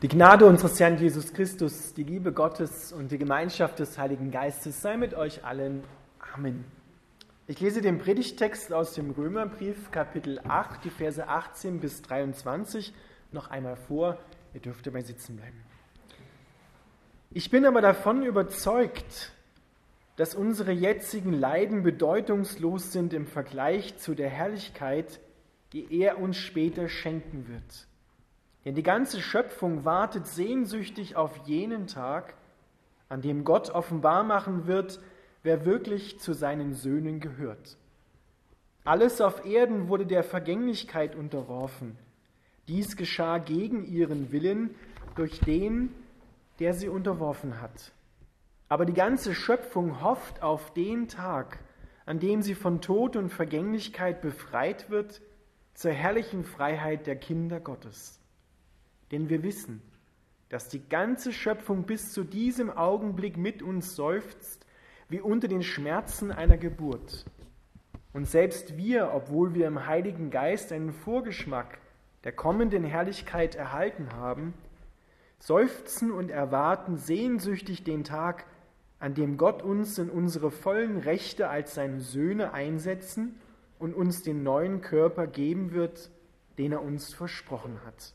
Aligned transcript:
Die 0.00 0.06
Gnade 0.06 0.46
unseres 0.46 0.78
Herrn 0.78 0.96
Jesus 0.96 1.32
Christus, 1.32 1.92
die 1.92 2.04
Liebe 2.04 2.32
Gottes 2.32 2.92
und 2.92 3.10
die 3.10 3.18
Gemeinschaft 3.18 3.80
des 3.80 3.98
Heiligen 3.98 4.30
Geistes 4.30 4.80
sei 4.80 4.96
mit 4.96 5.12
euch 5.12 5.44
allen. 5.44 5.82
Amen. 6.32 6.64
Ich 7.48 7.58
lese 7.58 7.82
den 7.82 7.98
Predigtext 7.98 8.72
aus 8.72 8.92
dem 8.92 9.10
Römerbrief, 9.10 9.90
Kapitel 9.90 10.38
8, 10.46 10.84
die 10.84 10.90
Verse 10.90 11.26
18 11.26 11.80
bis 11.80 12.00
23 12.02 12.94
noch 13.32 13.50
einmal 13.50 13.74
vor. 13.74 14.18
Ihr 14.54 14.60
dürft 14.60 14.86
dabei 14.86 15.00
sitzen 15.00 15.34
bleiben. 15.34 15.60
Ich 17.32 17.50
bin 17.50 17.66
aber 17.66 17.80
davon 17.80 18.22
überzeugt, 18.22 19.32
dass 20.14 20.36
unsere 20.36 20.70
jetzigen 20.70 21.32
Leiden 21.32 21.82
bedeutungslos 21.82 22.92
sind 22.92 23.12
im 23.12 23.26
Vergleich 23.26 23.98
zu 23.98 24.14
der 24.14 24.28
Herrlichkeit, 24.28 25.18
die 25.72 25.92
er 26.00 26.20
uns 26.20 26.36
später 26.36 26.88
schenken 26.88 27.48
wird. 27.48 27.88
Denn 28.68 28.74
die 28.74 28.82
ganze 28.82 29.22
Schöpfung 29.22 29.86
wartet 29.86 30.26
sehnsüchtig 30.26 31.16
auf 31.16 31.34
jenen 31.46 31.86
Tag, 31.86 32.34
an 33.08 33.22
dem 33.22 33.44
Gott 33.44 33.70
offenbar 33.70 34.24
machen 34.24 34.66
wird, 34.66 35.00
wer 35.42 35.64
wirklich 35.64 36.20
zu 36.20 36.34
seinen 36.34 36.74
Söhnen 36.74 37.18
gehört. 37.18 37.78
Alles 38.84 39.22
auf 39.22 39.46
Erden 39.46 39.88
wurde 39.88 40.04
der 40.04 40.22
Vergänglichkeit 40.22 41.16
unterworfen. 41.16 41.96
Dies 42.68 42.94
geschah 42.98 43.38
gegen 43.38 43.86
ihren 43.86 44.32
Willen 44.32 44.74
durch 45.14 45.40
den, 45.40 45.94
der 46.58 46.74
sie 46.74 46.90
unterworfen 46.90 47.62
hat. 47.62 47.92
Aber 48.68 48.84
die 48.84 48.92
ganze 48.92 49.34
Schöpfung 49.34 50.02
hofft 50.02 50.42
auf 50.42 50.74
den 50.74 51.08
Tag, 51.08 51.58
an 52.04 52.18
dem 52.20 52.42
sie 52.42 52.54
von 52.54 52.82
Tod 52.82 53.16
und 53.16 53.30
Vergänglichkeit 53.30 54.20
befreit 54.20 54.90
wird 54.90 55.22
zur 55.72 55.92
herrlichen 55.92 56.44
Freiheit 56.44 57.06
der 57.06 57.16
Kinder 57.16 57.60
Gottes. 57.60 58.17
Denn 59.10 59.28
wir 59.28 59.42
wissen, 59.42 59.82
dass 60.48 60.68
die 60.68 60.88
ganze 60.88 61.32
Schöpfung 61.32 61.84
bis 61.84 62.12
zu 62.12 62.24
diesem 62.24 62.70
Augenblick 62.70 63.36
mit 63.36 63.62
uns 63.62 63.94
seufzt, 63.94 64.66
wie 65.08 65.20
unter 65.20 65.48
den 65.48 65.62
Schmerzen 65.62 66.30
einer 66.32 66.56
Geburt. 66.56 67.24
Und 68.12 68.26
selbst 68.26 68.76
wir, 68.76 69.12
obwohl 69.14 69.54
wir 69.54 69.66
im 69.66 69.86
Heiligen 69.86 70.30
Geist 70.30 70.72
einen 70.72 70.92
Vorgeschmack 70.92 71.78
der 72.24 72.32
kommenden 72.32 72.84
Herrlichkeit 72.84 73.54
erhalten 73.54 74.12
haben, 74.12 74.54
seufzen 75.38 76.10
und 76.10 76.30
erwarten 76.30 76.96
sehnsüchtig 76.96 77.84
den 77.84 78.04
Tag, 78.04 78.44
an 78.98 79.14
dem 79.14 79.36
Gott 79.36 79.62
uns 79.62 79.98
in 79.98 80.10
unsere 80.10 80.50
vollen 80.50 80.98
Rechte 80.98 81.48
als 81.48 81.74
seine 81.74 82.00
Söhne 82.00 82.52
einsetzen 82.52 83.38
und 83.78 83.94
uns 83.94 84.22
den 84.22 84.42
neuen 84.42 84.80
Körper 84.80 85.26
geben 85.26 85.72
wird, 85.72 86.10
den 86.58 86.72
er 86.72 86.82
uns 86.82 87.14
versprochen 87.14 87.78
hat. 87.84 88.14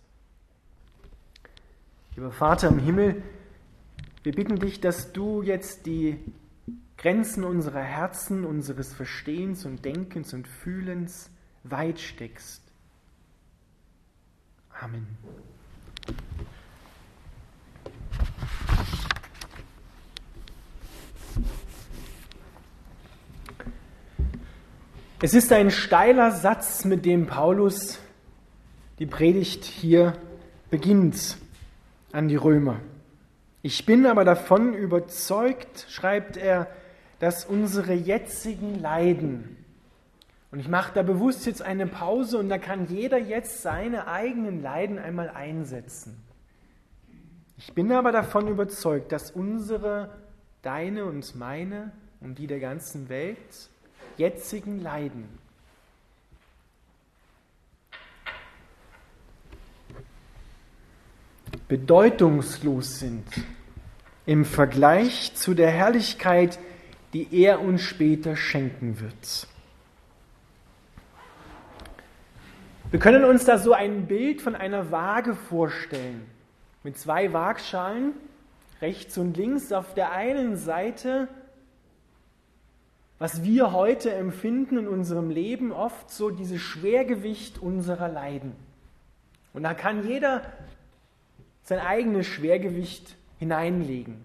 Lieber 2.15 2.31
Vater 2.31 2.67
im 2.67 2.77
Himmel, 2.77 3.23
wir 4.21 4.33
bitten 4.33 4.57
dich, 4.57 4.79
dass 4.79 5.13
du 5.13 5.41
jetzt 5.41 5.87
die 5.87 6.19
Grenzen 6.95 7.43
unserer 7.43 7.81
Herzen, 7.81 8.45
unseres 8.45 8.93
Verstehens 8.93 9.65
und 9.65 9.83
Denkens 9.83 10.31
und 10.33 10.47
Fühlens 10.47 11.31
weit 11.63 11.99
steckst. 11.99 12.61
Amen. 14.79 15.07
Es 25.19 25.33
ist 25.33 25.51
ein 25.51 25.71
steiler 25.71 26.31
Satz, 26.31 26.85
mit 26.85 27.05
dem 27.05 27.25
Paulus 27.25 27.97
die 28.99 29.07
Predigt 29.07 29.65
hier 29.65 30.13
beginnt 30.69 31.37
an 32.13 32.29
die 32.29 32.37
Römer. 32.37 32.79
Ich 33.63 33.85
bin 33.85 34.05
aber 34.05 34.23
davon 34.23 34.73
überzeugt, 34.73 35.87
schreibt 35.89 36.37
er, 36.37 36.67
dass 37.19 37.45
unsere 37.45 37.93
jetzigen 37.93 38.79
Leiden, 38.79 39.57
und 40.51 40.59
ich 40.59 40.67
mache 40.67 40.93
da 40.93 41.01
bewusst 41.01 41.47
jetzt 41.47 41.63
eine 41.63 41.87
Pause 41.87 42.37
und 42.37 42.47
da 42.47 42.59
kann 42.59 42.85
jeder 42.87 43.17
jetzt 43.17 43.63
seine 43.63 44.07
eigenen 44.07 44.61
Leiden 44.61 44.99
einmal 44.99 45.29
einsetzen. 45.29 46.23
Ich 47.57 47.73
bin 47.73 47.91
aber 47.91 48.11
davon 48.11 48.47
überzeugt, 48.47 49.11
dass 49.11 49.31
unsere, 49.31 50.11
deine 50.61 51.05
und 51.05 51.35
meine 51.35 51.91
und 52.19 52.37
die 52.37 52.45
der 52.45 52.59
ganzen 52.59 53.09
Welt 53.09 53.69
jetzigen 54.17 54.79
Leiden 54.79 55.27
bedeutungslos 61.67 62.99
sind 62.99 63.25
im 64.25 64.45
Vergleich 64.45 65.33
zu 65.35 65.53
der 65.53 65.69
Herrlichkeit, 65.69 66.59
die 67.13 67.27
er 67.31 67.61
uns 67.61 67.81
später 67.81 68.35
schenken 68.35 68.99
wird. 68.99 69.47
Wir 72.91 72.99
können 72.99 73.23
uns 73.23 73.45
da 73.45 73.57
so 73.57 73.73
ein 73.73 74.05
Bild 74.05 74.41
von 74.41 74.55
einer 74.55 74.91
Waage 74.91 75.33
vorstellen, 75.33 76.25
mit 76.83 76.97
zwei 76.97 77.33
Waagschalen, 77.33 78.13
rechts 78.81 79.17
und 79.17 79.35
links. 79.35 79.71
Auf 79.71 79.95
der 79.95 80.11
einen 80.11 80.57
Seite, 80.57 81.27
was 83.17 83.43
wir 83.43 83.71
heute 83.71 84.13
empfinden 84.13 84.77
in 84.77 84.87
unserem 84.87 85.31
Leben, 85.31 85.71
oft 85.71 86.11
so 86.11 86.29
dieses 86.29 86.61
Schwergewicht 86.61 87.57
unserer 87.57 88.09
Leiden. 88.09 88.55
Und 89.53 89.63
da 89.63 89.73
kann 89.73 90.07
jeder 90.07 90.43
sein 91.63 91.79
eigenes 91.79 92.27
Schwergewicht 92.27 93.15
hineinlegen. 93.39 94.15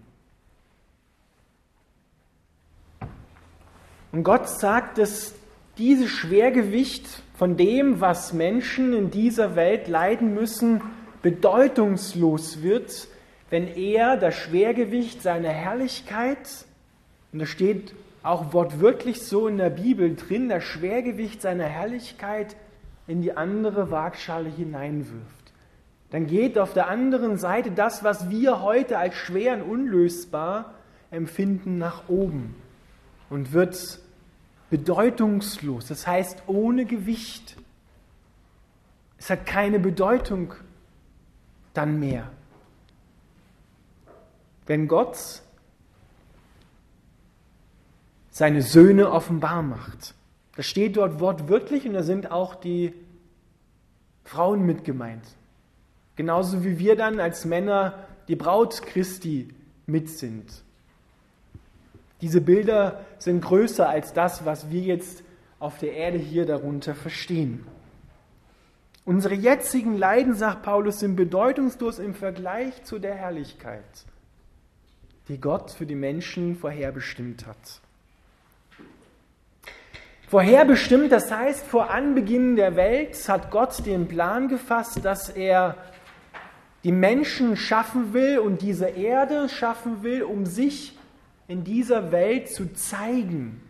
Und 4.11 4.23
Gott 4.23 4.49
sagt, 4.49 4.97
dass 4.97 5.33
dieses 5.77 6.09
Schwergewicht 6.09 7.23
von 7.35 7.55
dem, 7.55 8.01
was 8.01 8.33
Menschen 8.33 8.93
in 8.93 9.11
dieser 9.11 9.55
Welt 9.55 9.87
leiden 9.87 10.33
müssen, 10.33 10.81
bedeutungslos 11.21 12.61
wird, 12.61 13.07
wenn 13.49 13.67
er 13.67 14.17
das 14.17 14.35
Schwergewicht 14.35 15.21
seiner 15.21 15.49
Herrlichkeit, 15.49 16.65
und 17.31 17.39
das 17.39 17.49
steht 17.49 17.93
auch 18.23 18.51
wortwörtlich 18.53 19.21
so 19.21 19.47
in 19.47 19.57
der 19.57 19.69
Bibel 19.69 20.15
drin, 20.15 20.49
das 20.49 20.63
Schwergewicht 20.63 21.41
seiner 21.41 21.65
Herrlichkeit 21.65 22.55
in 23.07 23.21
die 23.21 23.37
andere 23.37 23.91
Waagschale 23.91 24.49
hineinwirft 24.49 25.38
dann 26.11 26.27
geht 26.27 26.57
auf 26.57 26.73
der 26.73 26.87
anderen 26.87 27.37
Seite 27.37 27.71
das, 27.71 28.03
was 28.03 28.29
wir 28.29 28.61
heute 28.61 28.97
als 28.97 29.15
schwer 29.15 29.53
und 29.55 29.61
unlösbar 29.61 30.73
empfinden, 31.11 31.77
nach 31.77 32.09
oben 32.09 32.55
und 33.29 33.53
wird 33.53 33.99
bedeutungslos, 34.69 35.87
das 35.87 36.07
heißt 36.07 36.43
ohne 36.47 36.85
Gewicht. 36.85 37.57
Es 39.17 39.29
hat 39.29 39.45
keine 39.45 39.79
Bedeutung 39.79 40.53
dann 41.73 41.99
mehr. 41.99 42.31
Wenn 44.65 44.87
Gott 44.87 45.41
seine 48.39 48.61
Söhne 48.61 49.11
offenbar 49.11 49.61
macht. 49.61 50.15
Das 50.55 50.65
steht 50.65 50.95
dort 50.95 51.19
wortwörtlich 51.19 51.85
und 51.85 51.93
da 51.93 52.03
sind 52.03 52.31
auch 52.31 52.55
die 52.55 52.93
Frauen 54.23 54.65
mit 54.65 54.85
gemeint. 54.85 55.25
Genauso 56.19 56.65
wie 56.65 56.77
wir 56.79 56.97
dann 56.97 57.21
als 57.21 57.45
Männer 57.45 57.93
die 58.27 58.35
Braut 58.35 58.81
Christi 58.81 59.47
mit 59.85 60.09
sind. 60.09 60.51
Diese 62.19 62.41
Bilder 62.41 63.05
sind 63.19 63.39
größer 63.39 63.87
als 63.87 64.11
das, 64.11 64.43
was 64.43 64.69
wir 64.69 64.81
jetzt 64.81 65.23
auf 65.59 65.77
der 65.77 65.93
Erde 65.93 66.17
hier 66.17 66.45
darunter 66.45 66.93
verstehen. 66.93 67.65
Unsere 69.05 69.33
jetzigen 69.33 69.97
Leiden, 69.97 70.33
sagt 70.33 70.63
Paulus, 70.63 70.99
sind 70.99 71.15
bedeutungslos 71.15 71.99
im 71.99 72.13
Vergleich 72.13 72.83
zu 72.83 72.99
der 72.99 73.15
Herrlichkeit, 73.15 73.85
die 75.29 75.39
Gott 75.39 75.71
für 75.71 75.85
die 75.85 75.95
Menschen 75.95 76.57
vorherbestimmt 76.57 77.47
hat. 77.47 77.79
Vorherbestimmt, 80.27 81.13
das 81.13 81.31
heißt, 81.31 81.65
vor 81.65 81.89
Anbeginn 81.89 82.57
der 82.57 82.75
Welt 82.75 83.17
hat 83.29 83.49
Gott 83.51 83.85
den 83.85 84.09
Plan 84.09 84.49
gefasst, 84.49 85.05
dass 85.05 85.29
er 85.29 85.77
die 86.83 86.91
Menschen 86.91 87.57
schaffen 87.57 88.13
will 88.13 88.39
und 88.39 88.61
diese 88.61 88.87
Erde 88.87 89.49
schaffen 89.49 90.03
will, 90.03 90.23
um 90.23 90.45
sich 90.45 90.97
in 91.47 91.63
dieser 91.63 92.11
Welt 92.11 92.49
zu 92.49 92.73
zeigen. 92.73 93.61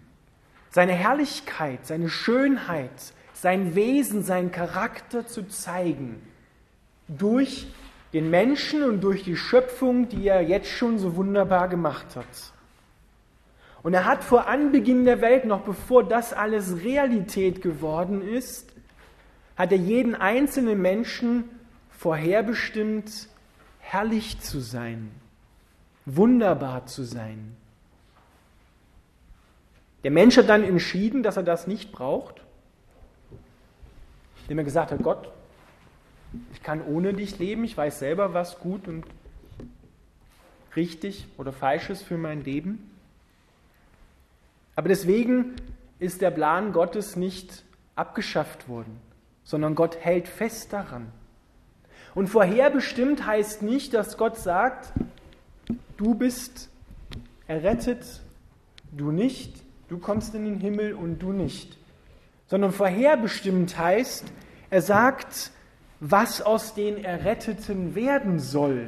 Seine 0.70 0.92
Herrlichkeit, 0.92 1.88
seine 1.88 2.10
Schönheit, 2.10 2.92
sein 3.34 3.74
Wesen, 3.74 4.24
sein 4.24 4.52
Charakter 4.52 5.26
zu 5.26 5.48
zeigen. 5.48 6.22
Durch 7.08 7.68
den 8.14 8.30
Menschen 8.30 8.84
und 8.84 9.02
durch 9.02 9.24
die 9.24 9.38
Schöpfung, 9.38 10.10
die 10.10 10.28
er 10.28 10.42
jetzt 10.42 10.70
schon 10.70 11.00
so 11.00 11.16
wunderbar 11.16 11.68
gemacht 11.68 12.16
hat. 12.16 12.26
Und 13.82 13.94
er 13.94 14.06
hat 14.06 14.24
vor 14.24 14.48
Anbeginn 14.48 15.06
der 15.06 15.22
Welt, 15.22 15.46
noch 15.46 15.62
bevor 15.62 16.04
das 16.04 16.34
alles 16.34 16.84
Realität 16.84 17.62
geworden 17.62 18.22
ist, 18.22 18.74
hat 19.56 19.72
er 19.72 19.78
jeden 19.78 20.16
einzelnen 20.16 20.82
Menschen 20.82 21.46
vorherbestimmt, 22.00 23.28
herrlich 23.80 24.40
zu 24.40 24.62
sein, 24.62 25.12
wunderbar 26.06 26.86
zu 26.86 27.04
sein. 27.04 27.58
Der 30.06 30.12
Mensch 30.12 30.38
hat 30.38 30.48
dann 30.48 30.64
entschieden, 30.64 31.24
dass 31.24 31.36
er 31.36 31.44
das 31.44 31.68
nicht 31.68 31.92
braucht, 31.92 32.42
indem 34.44 34.60
er 34.60 34.64
gesagt 34.64 34.92
hat, 34.92 35.04
Gott, 35.04 35.30
ich 36.54 36.64
kann 36.64 36.82
ohne 36.82 37.14
dich 37.14 37.38
leben, 37.38 37.66
ich 37.66 37.76
weiß 37.76 38.00
selber, 38.00 38.34
was 38.34 38.60
gut 38.60 38.88
und 38.88 39.04
richtig 40.78 41.28
oder 41.38 41.52
falsch 41.52 41.90
ist 41.90 42.04
für 42.04 42.18
mein 42.18 42.46
Leben. 42.46 42.90
Aber 44.78 44.88
deswegen 44.88 45.56
ist 46.00 46.22
der 46.22 46.32
Plan 46.32 46.72
Gottes 46.72 47.18
nicht 47.18 47.66
abgeschafft 47.98 48.70
worden, 48.70 49.02
sondern 49.44 49.76
Gott 49.76 49.98
hält 49.98 50.30
fest 50.30 50.72
daran. 50.72 51.12
Und 52.16 52.28
vorherbestimmt 52.28 53.26
heißt 53.26 53.62
nicht, 53.62 53.94
dass 53.94 54.18
Gott 54.18 54.38
sagt, 54.38 54.92
du 55.98 56.16
bist 56.16 56.70
errettet, 57.48 58.22
du 58.92 59.12
nicht, 59.12 59.54
du 59.90 60.00
kommst 60.00 60.34
in 60.36 60.46
den 60.46 60.60
Himmel 60.60 60.94
und 60.94 61.20
du 61.20 61.32
nicht. 61.32 61.78
Sondern 62.48 62.72
vorherbestimmt 62.72 63.78
heißt, 63.78 64.26
er 64.70 64.82
sagt, 64.82 65.52
was 66.00 66.42
aus 66.42 66.74
den 66.74 67.04
Erretteten 67.04 67.96
werden 67.96 68.40
soll. 68.40 68.88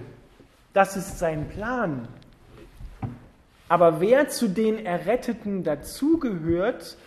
Das 0.74 0.96
ist 0.96 1.20
sein 1.20 1.50
Plan. 1.50 2.08
Aber 3.68 4.02
wer 4.02 4.30
zu 4.30 4.48
den 4.48 4.86
Erretteten 4.86 5.64
dazugehört, 5.64 6.98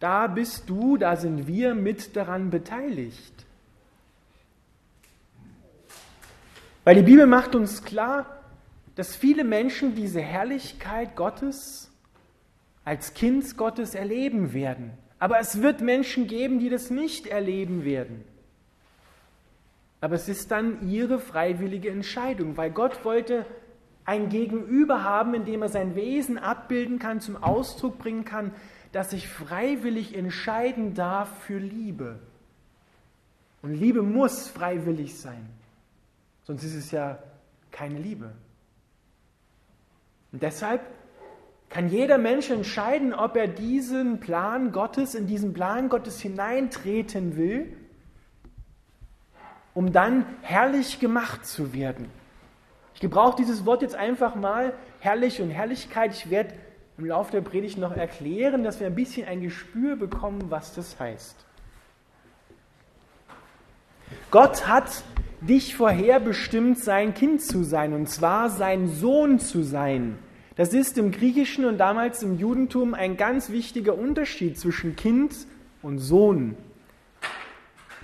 da 0.00 0.26
bist 0.26 0.68
du, 0.68 0.96
da 0.96 1.16
sind 1.16 1.46
wir 1.46 1.74
mit 1.74 2.16
daran 2.16 2.50
beteiligt. 2.50 3.46
Weil 6.90 6.96
die 6.96 7.02
Bibel 7.02 7.26
macht 7.26 7.54
uns 7.54 7.84
klar, 7.84 8.26
dass 8.96 9.14
viele 9.14 9.44
Menschen 9.44 9.94
diese 9.94 10.20
Herrlichkeit 10.20 11.14
Gottes 11.14 11.88
als 12.84 13.14
Kind 13.14 13.56
Gottes 13.56 13.94
erleben 13.94 14.52
werden. 14.52 14.90
Aber 15.20 15.38
es 15.38 15.62
wird 15.62 15.82
Menschen 15.82 16.26
geben, 16.26 16.58
die 16.58 16.68
das 16.68 16.90
nicht 16.90 17.28
erleben 17.28 17.84
werden. 17.84 18.24
Aber 20.00 20.16
es 20.16 20.28
ist 20.28 20.50
dann 20.50 20.90
ihre 20.90 21.20
freiwillige 21.20 21.90
Entscheidung, 21.90 22.56
weil 22.56 22.72
Gott 22.72 23.04
wollte 23.04 23.46
ein 24.04 24.28
Gegenüber 24.28 25.04
haben, 25.04 25.34
in 25.34 25.44
dem 25.44 25.62
er 25.62 25.68
sein 25.68 25.94
Wesen 25.94 26.38
abbilden 26.38 26.98
kann, 26.98 27.20
zum 27.20 27.40
Ausdruck 27.40 27.98
bringen 27.98 28.24
kann, 28.24 28.50
dass 28.90 29.12
ich 29.12 29.28
freiwillig 29.28 30.16
entscheiden 30.16 30.94
darf 30.94 31.30
für 31.42 31.58
Liebe. 31.58 32.18
Und 33.62 33.74
Liebe 33.74 34.02
muss 34.02 34.48
freiwillig 34.48 35.16
sein, 35.20 35.46
sonst 36.42 36.64
ist 36.64 36.74
es 36.74 36.90
ja 36.90 37.18
keine 37.70 37.98
Liebe. 37.98 38.32
Und 40.32 40.42
deshalb 40.42 40.82
kann 41.68 41.88
jeder 41.88 42.18
Mensch 42.18 42.50
entscheiden, 42.50 43.14
ob 43.14 43.36
er 43.36 43.46
diesen 43.46 44.20
Plan 44.20 44.72
Gottes, 44.72 45.14
in 45.14 45.26
diesen 45.26 45.52
Plan 45.52 45.88
Gottes 45.88 46.20
hineintreten 46.20 47.36
will, 47.36 47.76
um 49.72 49.92
dann 49.92 50.26
herrlich 50.42 50.98
gemacht 50.98 51.46
zu 51.46 51.72
werden. 51.72 52.10
Ich 52.94 53.00
gebrauche 53.00 53.36
dieses 53.36 53.64
Wort 53.64 53.82
jetzt 53.82 53.94
einfach 53.94 54.34
mal, 54.34 54.74
herrlich 54.98 55.40
und 55.40 55.50
Herrlichkeit. 55.50 56.12
Ich 56.12 56.28
werde 56.28 56.54
im 56.98 57.06
Laufe 57.06 57.32
der 57.32 57.40
Predigt 57.40 57.78
noch 57.78 57.96
erklären, 57.96 58.62
dass 58.62 58.80
wir 58.80 58.88
ein 58.88 58.94
bisschen 58.94 59.26
ein 59.26 59.40
Gespür 59.40 59.96
bekommen, 59.96 60.50
was 60.50 60.74
das 60.74 60.98
heißt. 60.98 61.46
Gott 64.30 64.66
hat 64.66 65.02
dich 65.40 65.74
vorherbestimmt, 65.74 66.78
sein 66.78 67.14
Kind 67.14 67.42
zu 67.42 67.64
sein, 67.64 67.92
und 67.92 68.08
zwar 68.08 68.50
sein 68.50 68.88
Sohn 68.88 69.38
zu 69.38 69.62
sein. 69.62 70.18
Das 70.56 70.74
ist 70.74 70.98
im 70.98 71.10
Griechischen 71.10 71.64
und 71.64 71.78
damals 71.78 72.22
im 72.22 72.38
Judentum 72.38 72.94
ein 72.94 73.16
ganz 73.16 73.50
wichtiger 73.50 73.96
Unterschied 73.96 74.58
zwischen 74.58 74.96
Kind 74.96 75.34
und 75.82 75.98
Sohn. 75.98 76.56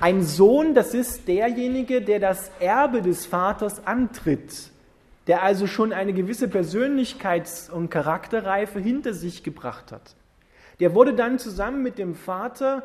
Ein 0.01 0.23
Sohn, 0.23 0.75
das 0.75 0.95
ist 0.95 1.27
derjenige, 1.29 2.03
der 2.03 2.21
das 2.21 2.51
Erbe 2.61 3.03
des 3.03 3.27
Vaters 3.27 3.87
antritt, 3.87 4.71
der 5.27 5.43
also 5.43 5.67
schon 5.67 5.93
eine 5.93 6.13
gewisse 6.13 6.47
Persönlichkeits- 6.47 7.71
und 7.71 7.91
Charakterreife 7.91 8.79
hinter 8.79 9.15
sich 9.15 9.43
gebracht 9.43 9.93
hat. 9.93 10.15
Der 10.81 10.95
wurde 10.95 11.15
dann 11.15 11.39
zusammen 11.39 11.83
mit 11.83 11.99
dem 11.99 12.15
Vater 12.15 12.85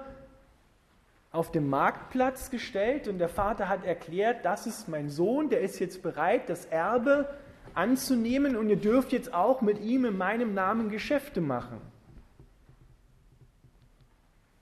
auf 1.32 1.52
dem 1.52 1.70
Marktplatz 1.70 2.50
gestellt 2.50 3.08
und 3.08 3.18
der 3.18 3.30
Vater 3.30 3.70
hat 3.70 3.86
erklärt, 3.86 4.44
das 4.44 4.68
ist 4.68 4.90
mein 4.90 5.10
Sohn, 5.10 5.50
der 5.50 5.62
ist 5.62 5.80
jetzt 5.80 6.04
bereit, 6.04 6.50
das 6.50 6.66
Erbe 6.66 7.30
anzunehmen 7.74 8.58
und 8.58 8.70
ihr 8.70 8.76
dürft 8.76 9.14
jetzt 9.14 9.34
auch 9.34 9.62
mit 9.62 9.80
ihm 9.80 10.04
in 10.04 10.18
meinem 10.18 10.54
Namen 10.54 10.90
Geschäfte 10.90 11.40
machen. 11.40 11.78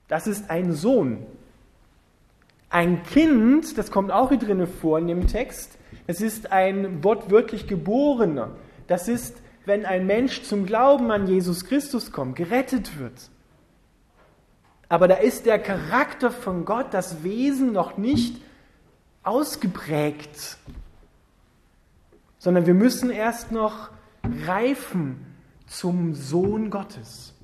Das 0.06 0.26
ist 0.26 0.48
ein 0.48 0.72
Sohn. 0.72 1.26
Ein 2.68 3.02
Kind, 3.02 3.76
das 3.76 3.90
kommt 3.90 4.12
auch 4.12 4.28
hier 4.28 4.38
drin 4.38 4.64
vor 4.68 4.98
in 4.98 5.08
dem 5.08 5.26
Text, 5.26 5.76
das 6.06 6.20
ist 6.20 6.52
ein 6.52 7.02
wortwörtlich 7.02 7.66
Geborener. 7.66 8.50
Das 8.86 9.08
ist, 9.08 9.36
wenn 9.64 9.86
ein 9.86 10.06
Mensch 10.06 10.42
zum 10.42 10.66
Glauben 10.66 11.10
an 11.10 11.26
Jesus 11.26 11.64
Christus 11.64 12.12
kommt, 12.12 12.36
gerettet 12.36 12.98
wird. 12.98 13.30
Aber 14.90 15.08
da 15.08 15.14
ist 15.14 15.46
der 15.46 15.58
Charakter 15.58 16.30
von 16.30 16.66
Gott, 16.66 16.88
das 16.92 17.22
Wesen 17.24 17.72
noch 17.72 17.96
nicht 17.96 18.42
ausgeprägt 19.22 20.58
sondern 22.40 22.66
wir 22.66 22.74
müssen 22.74 23.10
erst 23.10 23.52
noch 23.52 23.90
reifen 24.46 25.24
zum 25.66 26.14
Sohn 26.14 26.70
Gottes. 26.70 27.34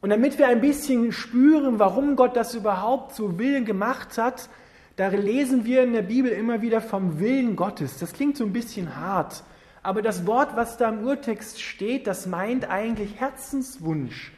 Und 0.00 0.10
damit 0.10 0.38
wir 0.38 0.48
ein 0.48 0.60
bisschen 0.60 1.12
spüren, 1.12 1.78
warum 1.78 2.16
Gott 2.16 2.36
das 2.36 2.54
überhaupt 2.54 3.14
so 3.14 3.38
Willen 3.38 3.64
gemacht 3.64 4.18
hat, 4.18 4.48
da 4.96 5.08
lesen 5.08 5.64
wir 5.64 5.82
in 5.82 5.92
der 5.92 6.02
Bibel 6.02 6.30
immer 6.30 6.62
wieder 6.62 6.80
vom 6.80 7.20
Willen 7.20 7.54
Gottes. 7.54 7.98
Das 7.98 8.12
klingt 8.12 8.36
so 8.36 8.44
ein 8.44 8.52
bisschen 8.52 8.96
hart, 8.96 9.44
aber 9.82 10.02
das 10.02 10.26
Wort, 10.26 10.56
was 10.56 10.78
da 10.78 10.88
im 10.88 11.06
Urtext 11.06 11.60
steht, 11.60 12.06
das 12.06 12.26
meint 12.26 12.68
eigentlich 12.68 13.20
Herzenswunsch. 13.20 14.32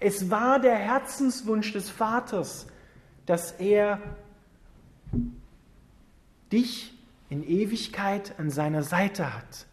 Es 0.00 0.30
war 0.30 0.60
der 0.60 0.76
Herzenswunsch 0.76 1.72
des 1.72 1.88
Vaters, 1.88 2.66
dass 3.24 3.52
er 3.52 4.00
dich 6.52 6.92
in 7.28 7.42
Ewigkeit 7.42 8.38
an 8.38 8.50
seiner 8.50 8.82
Seite 8.82 9.34
hat. 9.34 9.66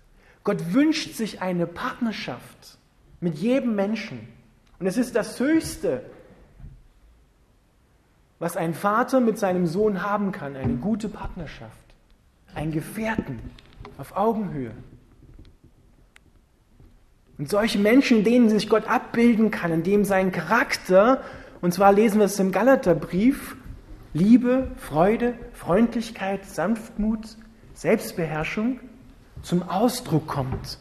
Gott 0.44 0.74
wünscht 0.74 1.16
sich 1.16 1.42
eine 1.42 1.68
Partnerschaft 1.68 2.78
mit 3.20 3.38
jedem 3.38 3.76
Menschen. 3.76 4.28
Und 4.80 4.88
es 4.88 4.98
ist 4.98 5.16
das 5.16 5.40
Höchste, 5.40 6.04
was 8.40 8.58
ein 8.58 8.74
Vater 8.74 9.22
mit 9.22 9.38
seinem 9.38 9.68
Sohn 9.68 10.02
haben 10.02 10.32
kann, 10.32 10.56
eine 10.56 10.76
gute 10.76 11.08
Partnerschaft, 11.08 11.72
ein 12.54 12.72
Gefährten 12.72 13.40
auf 13.98 14.18
Augenhöhe. 14.18 14.74
Und 17.44 17.50
solche 17.50 17.78
Menschen, 17.78 18.24
denen 18.24 18.48
sich 18.48 18.70
Gott 18.70 18.88
abbilden 18.88 19.52
kann, 19.52 19.74
in 19.74 19.84
dem 19.84 20.06
sein 20.06 20.32
Charakter, 20.32 21.22
und 21.60 21.74
zwar 21.74 21.92
lesen 21.92 22.20
wir 22.20 22.26
es 22.28 22.40
im 22.40 22.54
Galaterbrief, 22.54 23.58
Liebe, 24.14 24.72
Freude, 24.78 25.34
Freundlichkeit, 25.52 26.46
Sanftmut, 26.46 27.36
Selbstbeherrschung 27.74 28.80
zum 29.42 29.62
Ausdruck 29.62 30.26
kommt. 30.26 30.78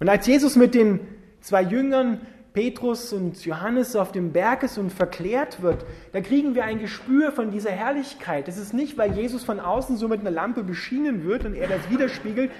Und 0.00 0.08
als 0.08 0.26
Jesus 0.26 0.56
mit 0.56 0.74
den 0.74 0.98
zwei 1.42 1.62
Jüngern 1.62 2.20
Petrus 2.52 3.12
und 3.12 3.44
Johannes 3.44 3.94
auf 3.94 4.10
dem 4.10 4.32
Berg 4.32 4.64
ist 4.64 4.78
und 4.78 4.90
verklärt 4.90 5.62
wird, 5.62 5.84
da 6.12 6.20
kriegen 6.20 6.56
wir 6.56 6.64
ein 6.64 6.80
Gespür 6.80 7.30
von 7.30 7.52
dieser 7.52 7.70
Herrlichkeit. 7.70 8.48
Es 8.48 8.58
ist 8.58 8.74
nicht, 8.74 8.98
weil 8.98 9.12
Jesus 9.12 9.44
von 9.44 9.60
außen 9.60 9.96
so 9.96 10.08
mit 10.08 10.18
einer 10.18 10.32
Lampe 10.32 10.64
beschienen 10.64 11.24
wird 11.24 11.44
und 11.44 11.54
er 11.54 11.68
das 11.68 11.88
widerspiegelt, 11.88 12.50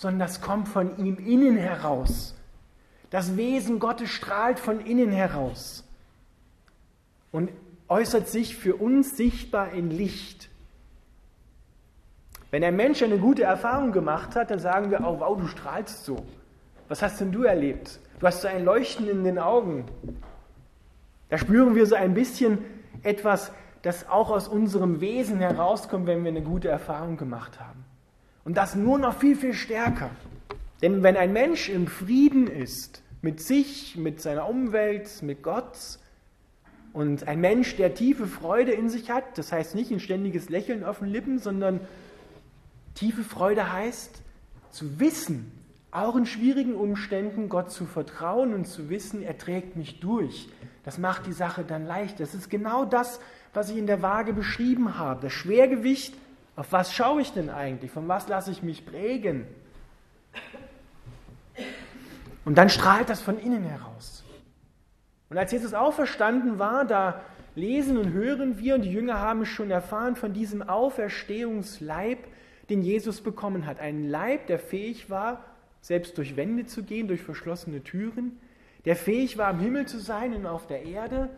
sondern 0.00 0.20
das 0.20 0.40
kommt 0.40 0.66
von 0.66 0.96
ihm 0.96 1.18
innen 1.18 1.58
heraus. 1.58 2.34
Das 3.10 3.36
Wesen 3.36 3.80
Gottes 3.80 4.08
strahlt 4.08 4.58
von 4.58 4.80
innen 4.80 5.12
heraus 5.12 5.84
und 7.32 7.50
äußert 7.86 8.26
sich 8.26 8.56
für 8.56 8.76
uns 8.76 9.18
sichtbar 9.18 9.74
in 9.74 9.90
Licht. 9.90 10.48
Wenn 12.50 12.64
ein 12.64 12.76
Mensch 12.76 13.02
eine 13.02 13.18
gute 13.18 13.42
Erfahrung 13.42 13.92
gemacht 13.92 14.36
hat, 14.36 14.50
dann 14.50 14.58
sagen 14.58 14.90
wir, 14.90 15.02
oh 15.02 15.20
wow, 15.20 15.38
du 15.38 15.46
strahlst 15.46 16.06
so. 16.06 16.24
Was 16.88 17.02
hast 17.02 17.20
denn 17.20 17.30
du 17.30 17.42
erlebt? 17.42 18.00
Du 18.20 18.26
hast 18.26 18.40
so 18.40 18.48
ein 18.48 18.64
Leuchten 18.64 19.06
in 19.06 19.22
den 19.22 19.38
Augen. 19.38 19.84
Da 21.28 21.36
spüren 21.36 21.74
wir 21.74 21.84
so 21.84 21.94
ein 21.94 22.14
bisschen 22.14 22.56
etwas, 23.02 23.52
das 23.82 24.08
auch 24.08 24.30
aus 24.30 24.48
unserem 24.48 25.02
Wesen 25.02 25.40
herauskommt, 25.40 26.06
wenn 26.06 26.24
wir 26.24 26.30
eine 26.30 26.42
gute 26.42 26.68
Erfahrung 26.68 27.18
gemacht 27.18 27.60
haben. 27.60 27.84
Und 28.44 28.56
das 28.56 28.74
nur 28.74 28.98
noch 28.98 29.18
viel, 29.18 29.36
viel 29.36 29.54
stärker. 29.54 30.10
Denn 30.82 31.02
wenn 31.02 31.16
ein 31.16 31.32
Mensch 31.32 31.68
im 31.68 31.86
Frieden 31.86 32.46
ist, 32.46 33.02
mit 33.22 33.40
sich, 33.40 33.96
mit 33.96 34.20
seiner 34.20 34.48
Umwelt, 34.48 35.22
mit 35.22 35.42
Gott, 35.42 35.98
und 36.92 37.28
ein 37.28 37.40
Mensch, 37.40 37.76
der 37.76 37.94
tiefe 37.94 38.26
Freude 38.26 38.72
in 38.72 38.88
sich 38.88 39.10
hat, 39.10 39.38
das 39.38 39.52
heißt 39.52 39.74
nicht 39.74 39.90
ein 39.92 40.00
ständiges 40.00 40.48
Lächeln 40.48 40.82
auf 40.82 40.98
den 40.98 41.08
Lippen, 41.08 41.38
sondern 41.38 41.80
Tiefe 42.94 43.22
Freude 43.22 43.72
heißt 43.72 44.20
zu 44.70 44.98
wissen, 44.98 45.52
auch 45.92 46.16
in 46.16 46.26
schwierigen 46.26 46.74
Umständen 46.74 47.48
Gott 47.48 47.70
zu 47.70 47.86
vertrauen 47.86 48.54
und 48.54 48.66
zu 48.66 48.90
wissen, 48.90 49.22
er 49.22 49.38
trägt 49.38 49.76
mich 49.76 50.00
durch. 50.00 50.48
Das 50.84 50.98
macht 50.98 51.26
die 51.26 51.32
Sache 51.32 51.64
dann 51.64 51.86
leicht. 51.86 52.20
Das 52.20 52.34
ist 52.34 52.50
genau 52.50 52.84
das, 52.84 53.20
was 53.52 53.70
ich 53.70 53.76
in 53.76 53.86
der 53.86 54.02
Waage 54.02 54.32
beschrieben 54.32 54.98
habe. 54.98 55.22
Das 55.22 55.32
Schwergewicht, 55.32 56.14
auf 56.60 56.72
was 56.72 56.92
schaue 56.92 57.22
ich 57.22 57.32
denn 57.32 57.48
eigentlich? 57.48 57.90
Von 57.90 58.06
was 58.06 58.28
lasse 58.28 58.50
ich 58.50 58.62
mich 58.62 58.84
prägen? 58.84 59.46
Und 62.44 62.58
dann 62.58 62.68
strahlt 62.68 63.08
das 63.08 63.22
von 63.22 63.38
innen 63.38 63.64
heraus. 63.64 64.24
Und 65.30 65.38
als 65.38 65.52
Jesus 65.52 65.72
auferstanden 65.72 66.58
war, 66.58 66.84
da 66.84 67.22
lesen 67.54 67.96
und 67.96 68.12
hören 68.12 68.58
wir, 68.58 68.74
und 68.74 68.82
die 68.82 68.92
Jünger 68.92 69.20
haben 69.20 69.40
es 69.40 69.48
schon 69.48 69.70
erfahren, 69.70 70.16
von 70.16 70.34
diesem 70.34 70.60
Auferstehungsleib, 70.60 72.18
den 72.68 72.82
Jesus 72.82 73.22
bekommen 73.22 73.64
hat. 73.64 73.80
Ein 73.80 74.10
Leib, 74.10 74.46
der 74.46 74.58
fähig 74.58 75.08
war, 75.08 75.42
selbst 75.80 76.18
durch 76.18 76.36
Wände 76.36 76.66
zu 76.66 76.82
gehen, 76.82 77.08
durch 77.08 77.22
verschlossene 77.22 77.82
Türen, 77.82 78.38
der 78.84 78.96
fähig 78.96 79.38
war, 79.38 79.50
im 79.50 79.60
Himmel 79.60 79.86
zu 79.86 79.98
sein 79.98 80.34
und 80.34 80.44
auf 80.44 80.66
der 80.66 80.84
Erde 80.84 81.30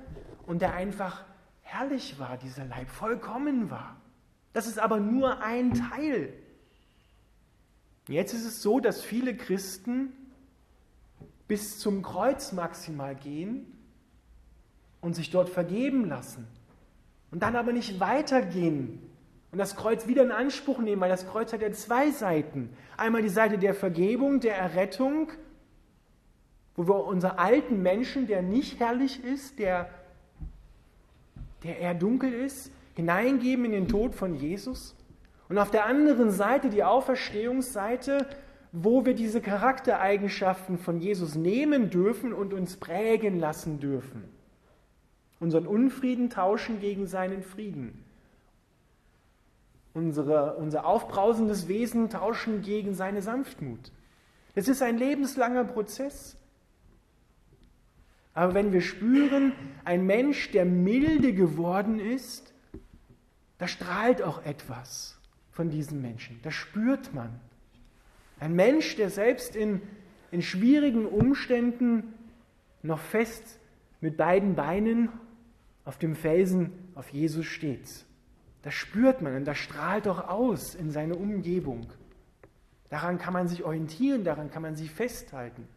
und 0.49 0.62
der 0.62 0.75
einfach 0.75 1.23
herrlich 1.61 2.19
war, 2.19 2.38
dieser 2.38 2.64
Leib, 2.64 2.88
vollkommen 2.88 3.71
war. 3.71 4.01
Das 4.52 4.66
ist 4.66 4.78
aber 4.78 5.00
nur 5.00 5.42
ein 5.42 5.75
Teil. 5.75 6.32
Jetzt 8.09 8.35
ist 8.35 8.44
es 8.44 8.62
so, 8.62 8.80
dass 8.80 9.02
viele 9.02 9.37
Christen 9.37 10.12
bis 11.49 11.78
zum 11.78 12.02
Kreuz 12.02 12.52
maximal 12.52 13.14
gehen 13.14 13.66
und 15.00 15.14
sich 15.14 15.30
dort 15.30 15.49
vergeben 15.49 16.09
lassen 16.09 16.47
und 17.30 17.42
dann 17.42 17.56
aber 17.56 17.73
nicht 17.73 18.00
weitergehen 18.00 19.00
und 19.52 19.59
das 19.59 19.76
Kreuz 19.76 20.06
wieder 20.06 20.23
in 20.23 20.32
Anspruch 20.32 20.78
nehmen, 20.78 21.00
weil 21.00 21.11
das 21.11 21.26
Kreuz 21.26 21.52
hat 21.52 21.61
ja 21.61 21.71
zwei 21.73 22.11
Seiten. 22.11 22.71
Einmal 22.97 23.23
die 23.23 23.28
Seite 23.28 23.59
der 23.59 23.75
Vergebung, 23.75 24.40
der 24.40 24.56
Errettung, 24.56 25.30
wo 26.75 26.87
wir 26.87 27.04
unseren 27.04 27.38
alten 27.38 27.82
Menschen, 27.82 28.26
der 28.26 28.42
nicht 28.42 28.80
herrlich 28.80 29.23
ist, 29.23 29.59
der, 29.59 29.90
der 31.62 31.78
eher 31.78 31.94
dunkel 31.94 32.32
ist, 32.32 32.71
hineingeben 32.94 33.64
in 33.64 33.72
den 33.72 33.88
Tod 33.88 34.14
von 34.14 34.34
Jesus. 34.34 34.96
Und 35.49 35.58
auf 35.58 35.70
der 35.70 35.87
anderen 35.87 36.30
Seite 36.30 36.70
die 36.70 36.84
Auferstehungsseite, 36.84 38.26
wo 38.72 39.04
wir 39.04 39.14
diese 39.14 39.40
Charaktereigenschaften 39.40 40.78
von 40.78 40.99
Jesus 40.99 41.34
nehmen 41.34 41.90
dürfen 41.90 42.32
und 42.32 42.54
uns 42.54 42.76
prägen 42.76 43.38
lassen 43.38 43.80
dürfen. 43.80 44.25
Unseren 45.40 45.66
Unfrieden 45.66 46.30
tauschen 46.30 46.80
gegen 46.80 47.06
seinen 47.06 47.42
Frieden 47.42 48.04
unsere, 49.94 50.56
unser 50.56 50.87
aufbrausendes 50.87 51.68
Wesen 51.68 52.11
tauschen 52.11 52.62
gegen 52.62 52.94
seine 52.94 53.22
Sanftmut. 53.22 53.92
Es 54.54 54.68
ist 54.68 54.82
ein 54.82 54.99
lebenslanger 54.99 55.64
Prozess. 55.64 56.37
Aber 58.34 58.54
wenn 58.54 58.72
wir 58.72 58.80
spüren, 58.80 59.52
ein 59.84 60.06
Mensch, 60.06 60.50
der 60.52 60.64
milde 60.64 61.34
geworden 61.34 62.00
ist, 62.00 62.51
da 63.62 63.69
strahlt 63.69 64.23
auch 64.23 64.45
etwas 64.45 65.16
von 65.52 65.71
diesem 65.71 66.02
Menschen. 66.02 66.40
Das 66.42 66.52
spürt 66.52 67.14
man. 67.14 67.38
Ein 68.40 68.54
Mensch, 68.57 68.97
der 68.97 69.09
selbst 69.09 69.54
in, 69.54 69.81
in 70.33 70.42
schwierigen 70.42 71.07
Umständen 71.07 72.12
noch 72.83 72.99
fest 72.99 73.61
mit 74.00 74.16
beiden 74.16 74.57
Beinen 74.57 75.11
auf 75.85 75.97
dem 75.97 76.16
Felsen 76.16 76.73
auf 76.97 77.11
Jesus 77.11 77.47
steht. 77.47 78.04
Das 78.62 78.75
spürt 78.75 79.23
man 79.23 79.37
und 79.37 79.45
das 79.45 79.59
strahlt 79.59 80.07
doch 80.07 80.26
aus 80.26 80.75
in 80.75 80.90
seine 80.90 81.14
Umgebung. 81.14 81.87
Daran 82.90 83.16
kann 83.19 83.33
man 83.33 83.47
sich 83.47 83.62
orientieren, 83.62 84.25
daran 84.25 84.50
kann 84.50 84.62
man 84.62 84.75
sich 84.75 84.90
festhalten. 84.90 85.69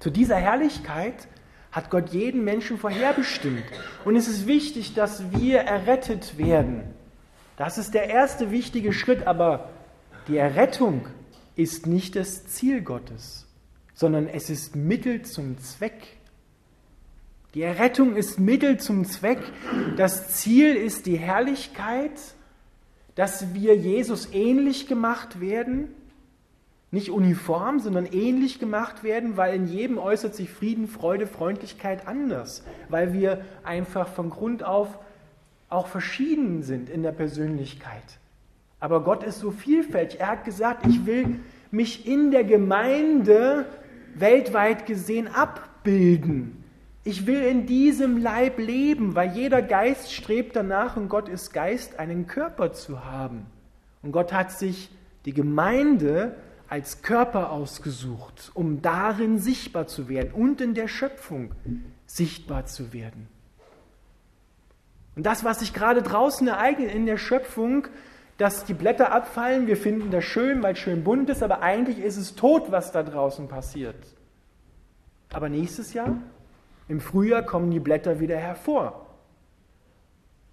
Zu 0.00 0.10
dieser 0.10 0.38
Herrlichkeit 0.38 1.28
hat 1.74 1.90
Gott 1.90 2.10
jeden 2.10 2.44
Menschen 2.44 2.78
vorherbestimmt. 2.78 3.64
Und 4.04 4.14
es 4.14 4.28
ist 4.28 4.46
wichtig, 4.46 4.94
dass 4.94 5.32
wir 5.32 5.58
errettet 5.58 6.38
werden. 6.38 6.84
Das 7.56 7.78
ist 7.78 7.94
der 7.94 8.08
erste 8.08 8.52
wichtige 8.52 8.92
Schritt, 8.92 9.26
aber 9.26 9.70
die 10.28 10.36
Errettung 10.36 11.06
ist 11.56 11.88
nicht 11.88 12.14
das 12.14 12.46
Ziel 12.46 12.80
Gottes, 12.82 13.46
sondern 13.92 14.28
es 14.28 14.50
ist 14.50 14.76
Mittel 14.76 15.22
zum 15.22 15.58
Zweck. 15.58 16.16
Die 17.54 17.62
Errettung 17.62 18.14
ist 18.14 18.38
Mittel 18.38 18.78
zum 18.78 19.04
Zweck. 19.04 19.40
Das 19.96 20.36
Ziel 20.36 20.76
ist 20.76 21.06
die 21.06 21.16
Herrlichkeit, 21.16 22.20
dass 23.16 23.52
wir 23.52 23.74
Jesus 23.74 24.28
ähnlich 24.32 24.86
gemacht 24.86 25.40
werden. 25.40 25.88
Nicht 26.94 27.10
uniform, 27.10 27.80
sondern 27.80 28.06
ähnlich 28.06 28.60
gemacht 28.60 29.02
werden, 29.02 29.36
weil 29.36 29.56
in 29.56 29.66
jedem 29.66 29.98
äußert 29.98 30.36
sich 30.36 30.48
Frieden, 30.48 30.86
Freude, 30.86 31.26
Freundlichkeit 31.26 32.06
anders. 32.06 32.62
Weil 32.88 33.12
wir 33.12 33.44
einfach 33.64 34.06
von 34.06 34.30
Grund 34.30 34.62
auf 34.62 35.00
auch 35.68 35.88
verschieden 35.88 36.62
sind 36.62 36.88
in 36.88 37.02
der 37.02 37.10
Persönlichkeit. 37.10 38.20
Aber 38.78 39.02
Gott 39.02 39.24
ist 39.24 39.40
so 39.40 39.50
vielfältig. 39.50 40.20
Er 40.20 40.28
hat 40.28 40.44
gesagt, 40.44 40.86
ich 40.86 41.04
will 41.04 41.40
mich 41.72 42.06
in 42.06 42.30
der 42.30 42.44
Gemeinde 42.44 43.66
weltweit 44.14 44.86
gesehen 44.86 45.26
abbilden. 45.26 46.62
Ich 47.02 47.26
will 47.26 47.42
in 47.42 47.66
diesem 47.66 48.18
Leib 48.18 48.60
leben, 48.60 49.16
weil 49.16 49.32
jeder 49.32 49.62
Geist 49.62 50.12
strebt 50.12 50.54
danach 50.54 50.96
und 50.96 51.08
Gott 51.08 51.28
ist 51.28 51.52
Geist, 51.52 51.98
einen 51.98 52.28
Körper 52.28 52.72
zu 52.72 53.04
haben. 53.04 53.46
Und 54.04 54.12
Gott 54.12 54.32
hat 54.32 54.52
sich 54.52 54.90
die 55.24 55.34
Gemeinde 55.34 56.36
als 56.68 57.02
Körper 57.02 57.50
ausgesucht, 57.50 58.50
um 58.54 58.82
darin 58.82 59.38
sichtbar 59.38 59.86
zu 59.86 60.08
werden 60.08 60.32
und 60.32 60.60
in 60.60 60.74
der 60.74 60.88
Schöpfung 60.88 61.52
sichtbar 62.06 62.66
zu 62.66 62.92
werden. 62.92 63.28
Und 65.16 65.24
das, 65.24 65.44
was 65.44 65.60
sich 65.60 65.72
gerade 65.72 66.02
draußen 66.02 66.46
ereignet 66.48 66.92
in 66.92 67.06
der 67.06 67.18
Schöpfung, 67.18 67.86
dass 68.38 68.64
die 68.64 68.74
Blätter 68.74 69.12
abfallen, 69.12 69.66
wir 69.66 69.76
finden 69.76 70.10
das 70.10 70.24
schön, 70.24 70.62
weil 70.62 70.72
es 70.72 70.80
schön 70.80 71.04
bunt 71.04 71.30
ist, 71.30 71.42
aber 71.42 71.62
eigentlich 71.62 71.98
ist 71.98 72.16
es 72.16 72.34
tot, 72.34 72.72
was 72.72 72.90
da 72.90 73.02
draußen 73.02 73.46
passiert. 73.46 73.96
Aber 75.32 75.48
nächstes 75.48 75.94
Jahr 75.94 76.16
im 76.88 77.00
Frühjahr 77.00 77.42
kommen 77.42 77.70
die 77.70 77.80
Blätter 77.80 78.20
wieder 78.20 78.36
hervor. 78.36 79.06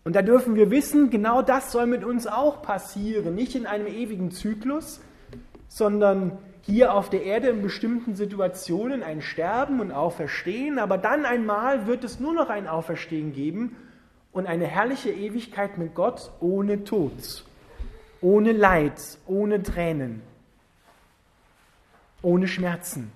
Und 0.03 0.15
da 0.15 0.21
dürfen 0.21 0.55
wir 0.55 0.71
wissen, 0.71 1.09
genau 1.09 1.41
das 1.41 1.71
soll 1.71 1.85
mit 1.85 2.03
uns 2.03 2.25
auch 2.25 2.61
passieren. 2.61 3.35
Nicht 3.35 3.55
in 3.55 3.67
einem 3.67 3.87
ewigen 3.87 4.31
Zyklus, 4.31 5.01
sondern 5.71 6.37
hier 6.63 6.93
auf 6.93 7.09
der 7.09 7.23
Erde 7.23 7.47
in 7.47 7.61
bestimmten 7.61 8.13
Situationen 8.13 9.03
ein 9.03 9.21
Sterben 9.21 9.79
und 9.79 9.93
Auferstehen, 9.93 10.77
aber 10.79 10.97
dann 10.97 11.23
einmal 11.23 11.87
wird 11.87 12.03
es 12.03 12.19
nur 12.19 12.33
noch 12.33 12.49
ein 12.49 12.67
Auferstehen 12.67 13.31
geben 13.31 13.77
und 14.33 14.47
eine 14.47 14.67
herrliche 14.67 15.11
Ewigkeit 15.11 15.77
mit 15.77 15.95
Gott 15.95 16.29
ohne 16.41 16.83
Tod, 16.83 17.45
ohne 18.19 18.51
Leid, 18.51 18.99
ohne 19.27 19.63
Tränen, 19.63 20.21
ohne 22.21 22.49
Schmerzen. 22.49 23.09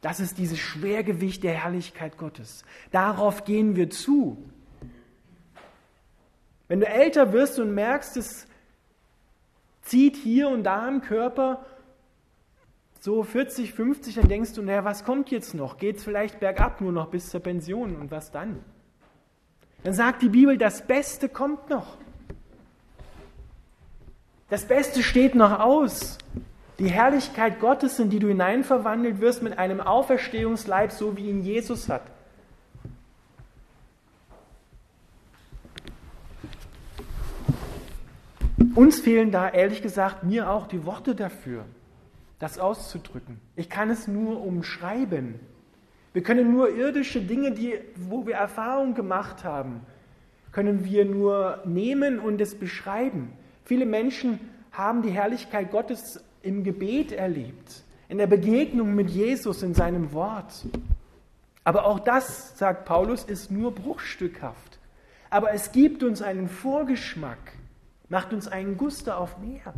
Das 0.00 0.18
ist 0.18 0.38
dieses 0.38 0.58
Schwergewicht 0.58 1.44
der 1.44 1.54
Herrlichkeit 1.54 2.18
Gottes. 2.18 2.64
Darauf 2.90 3.44
gehen 3.44 3.76
wir 3.76 3.90
zu. 3.90 4.38
Wenn 6.66 6.80
du 6.80 6.88
älter 6.88 7.32
wirst 7.32 7.60
und 7.60 7.72
merkst, 7.72 8.16
es 8.16 8.48
zieht 9.82 10.16
hier 10.16 10.48
und 10.48 10.64
da 10.64 10.88
im 10.88 11.02
Körper 11.02 11.64
so 13.00 13.24
40, 13.24 13.74
50, 13.74 14.14
dann 14.14 14.28
denkst 14.28 14.54
du, 14.54 14.62
naja, 14.62 14.84
was 14.84 15.04
kommt 15.04 15.30
jetzt 15.30 15.54
noch? 15.54 15.76
Geht 15.76 15.96
es 15.96 16.04
vielleicht 16.04 16.38
bergab 16.38 16.80
nur 16.80 16.92
noch 16.92 17.08
bis 17.08 17.30
zur 17.30 17.40
Pension 17.40 17.96
und 17.96 18.12
was 18.12 18.30
dann? 18.30 18.60
Dann 19.82 19.92
sagt 19.92 20.22
die 20.22 20.28
Bibel, 20.28 20.56
das 20.56 20.86
Beste 20.86 21.28
kommt 21.28 21.68
noch. 21.68 21.96
Das 24.48 24.64
Beste 24.66 25.02
steht 25.02 25.34
noch 25.34 25.58
aus 25.58 26.18
die 26.78 26.88
Herrlichkeit 26.88 27.58
Gottes, 27.58 27.98
in 27.98 28.08
die 28.08 28.20
du 28.20 28.28
hineinverwandelt 28.28 29.20
wirst 29.20 29.42
mit 29.42 29.58
einem 29.58 29.80
Auferstehungsleib, 29.80 30.92
so 30.92 31.16
wie 31.16 31.28
ihn 31.28 31.42
Jesus 31.42 31.88
hat. 31.88 32.02
Uns 38.74 39.00
fehlen 39.00 39.30
da 39.30 39.50
ehrlich 39.50 39.82
gesagt 39.82 40.24
mir 40.24 40.50
auch 40.50 40.66
die 40.66 40.86
Worte 40.86 41.14
dafür, 41.14 41.66
das 42.38 42.58
auszudrücken. 42.58 43.38
Ich 43.54 43.68
kann 43.68 43.90
es 43.90 44.08
nur 44.08 44.42
umschreiben. 44.42 45.40
Wir 46.14 46.22
können 46.22 46.52
nur 46.52 46.74
irdische 46.74 47.20
Dinge, 47.20 47.52
die, 47.52 47.74
wo 47.96 48.26
wir 48.26 48.34
Erfahrung 48.34 48.94
gemacht 48.94 49.44
haben, 49.44 49.82
können 50.52 50.84
wir 50.84 51.04
nur 51.04 51.62
nehmen 51.64 52.18
und 52.18 52.40
es 52.40 52.54
beschreiben. 52.54 53.32
Viele 53.64 53.86
Menschen 53.86 54.40
haben 54.72 55.02
die 55.02 55.10
Herrlichkeit 55.10 55.70
Gottes 55.70 56.22
im 56.42 56.64
Gebet 56.64 57.12
erlebt, 57.12 57.84
in 58.08 58.18
der 58.18 58.26
Begegnung 58.26 58.94
mit 58.94 59.10
Jesus 59.10 59.62
in 59.62 59.74
seinem 59.74 60.12
Wort. 60.12 60.66
Aber 61.64 61.84
auch 61.86 62.00
das, 62.00 62.58
sagt 62.58 62.86
Paulus, 62.86 63.24
ist 63.24 63.50
nur 63.50 63.74
bruchstückhaft. 63.74 64.78
Aber 65.30 65.52
es 65.52 65.72
gibt 65.72 66.02
uns 66.02 66.20
einen 66.20 66.48
Vorgeschmack, 66.48 67.52
macht 68.12 68.34
uns 68.34 68.46
einen 68.46 68.76
Guster 68.76 69.16
auf 69.18 69.38
mehr, 69.38 69.72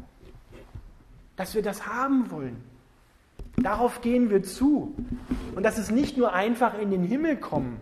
dass 1.37 1.55
wir 1.55 1.63
das 1.63 1.87
haben 1.87 2.33
wollen. 2.33 2.57
Darauf 3.57 4.01
gehen 4.01 4.29
wir 4.29 4.43
zu. 4.43 4.93
Und 5.55 5.63
das 5.63 5.79
ist 5.79 5.93
nicht 5.93 6.17
nur 6.17 6.33
einfach 6.33 6.77
in 6.77 6.91
den 6.91 7.05
Himmel 7.05 7.37
kommen, 7.37 7.79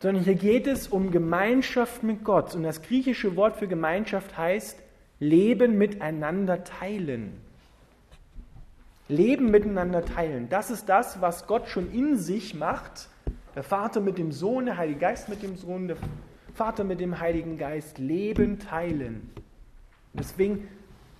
sondern 0.00 0.24
hier 0.24 0.34
geht 0.34 0.66
es 0.66 0.88
um 0.88 1.10
Gemeinschaft 1.10 2.02
mit 2.02 2.24
Gott. 2.24 2.54
Und 2.54 2.62
das 2.62 2.80
griechische 2.80 3.36
Wort 3.36 3.58
für 3.58 3.68
Gemeinschaft 3.68 4.38
heißt 4.38 4.78
Leben 5.20 5.76
miteinander 5.76 6.64
teilen. 6.64 7.38
Leben 9.08 9.50
miteinander 9.50 10.06
teilen. 10.06 10.48
Das 10.48 10.70
ist 10.70 10.88
das, 10.88 11.20
was 11.20 11.46
Gott 11.46 11.68
schon 11.68 11.92
in 11.92 12.16
sich 12.16 12.54
macht. 12.54 13.10
Der 13.54 13.62
Vater 13.62 14.00
mit 14.00 14.16
dem 14.16 14.32
Sohn, 14.32 14.64
der 14.64 14.78
Heilige 14.78 15.00
Geist 15.00 15.28
mit 15.28 15.42
dem 15.42 15.56
Sohn, 15.56 15.86
der 15.86 15.98
Vater 16.54 16.84
mit 16.84 17.00
dem 17.00 17.18
Heiligen 17.20 17.58
Geist. 17.58 17.98
Leben 17.98 18.58
teilen. 18.58 19.30
Deswegen 20.12 20.68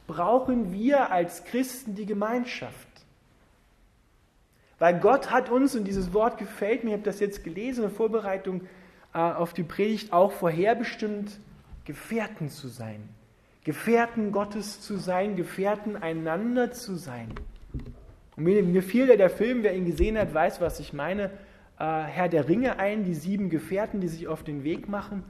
brauchen 0.06 0.72
wir 0.72 1.10
als 1.10 1.44
Christen 1.44 1.94
die 1.94 2.06
Gemeinschaft. 2.06 2.88
Weil 4.78 4.98
Gott 4.98 5.30
hat 5.30 5.48
uns, 5.48 5.74
und 5.76 5.84
dieses 5.84 6.12
Wort 6.12 6.38
gefällt 6.38 6.84
mir, 6.84 6.90
ich 6.90 6.94
habe 6.94 7.04
das 7.04 7.20
jetzt 7.20 7.44
gelesen 7.44 7.84
in 7.84 7.90
Vorbereitung 7.90 8.62
äh, 9.14 9.18
auf 9.18 9.52
die 9.52 9.62
Predigt, 9.62 10.12
auch 10.12 10.32
vorherbestimmt, 10.32 11.38
Gefährten 11.84 12.48
zu 12.48 12.68
sein. 12.68 13.08
Gefährten 13.64 14.32
Gottes 14.32 14.80
zu 14.80 14.96
sein, 14.96 15.36
Gefährten 15.36 15.96
einander 15.96 16.72
zu 16.72 16.96
sein. 16.96 17.28
Und 18.36 18.44
mir, 18.44 18.62
mir 18.62 18.82
fiel 18.82 19.06
der 19.16 19.30
Film, 19.30 19.62
wer 19.62 19.74
ihn 19.74 19.86
gesehen 19.86 20.18
hat, 20.18 20.34
weiß, 20.34 20.60
was 20.60 20.80
ich 20.80 20.92
meine, 20.92 21.30
äh, 21.78 21.84
Herr 21.84 22.28
der 22.28 22.48
Ringe 22.48 22.78
ein, 22.78 23.04
die 23.04 23.14
sieben 23.14 23.50
Gefährten, 23.50 24.00
die 24.00 24.08
sich 24.08 24.28
auf 24.28 24.42
den 24.42 24.64
Weg 24.64 24.88
machen, 24.88 25.24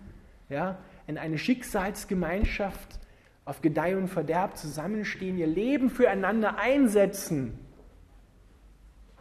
ja, 0.49 0.79
in 1.07 1.19
eine 1.19 1.39
Schicksalsgemeinschaft 1.39 3.01
auf 3.45 3.61
Gedeih 3.61 3.97
und 3.97 4.09
Verderb 4.09 4.57
zusammenstehen, 4.57 5.39
ihr 5.39 5.47
Leben 5.47 5.91
füreinander 5.91 6.59
einsetzen, 6.59 7.59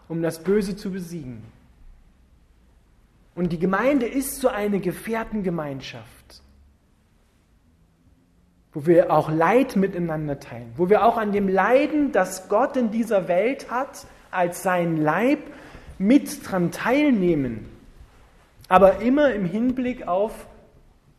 um 0.07 0.21
das 0.21 0.43
Böse 0.43 0.75
zu 0.75 0.91
besiegen. 0.91 1.43
Und 3.33 3.51
die 3.51 3.59
Gemeinde 3.59 4.05
ist 4.05 4.41
so 4.41 4.49
eine 4.49 4.79
Gefährtengemeinschaft, 4.79 6.43
wo 8.73 8.85
wir 8.85 9.11
auch 9.11 9.31
Leid 9.31 9.75
miteinander 9.75 10.39
teilen, 10.39 10.73
wo 10.75 10.89
wir 10.89 11.05
auch 11.05 11.17
an 11.17 11.31
dem 11.31 11.47
Leiden, 11.47 12.11
das 12.11 12.49
Gott 12.49 12.77
in 12.77 12.91
dieser 12.91 13.27
Welt 13.27 13.71
hat, 13.71 14.05
als 14.31 14.63
sein 14.63 14.97
Leib 14.97 15.39
mit 16.01 16.49
dran 16.49 16.71
teilnehmen, 16.71 17.69
aber 18.67 19.01
immer 19.01 19.33
im 19.33 19.45
Hinblick 19.45 20.07
auf 20.07 20.47